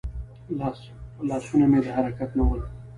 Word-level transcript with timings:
لاسونه 1.29 1.65
مې 1.71 1.79
د 1.83 1.87
حرکت 1.95 2.29
نه 2.37 2.43
ول. 2.47 2.61